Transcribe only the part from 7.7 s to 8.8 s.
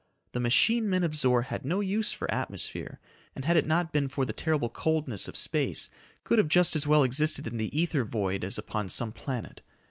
ether void as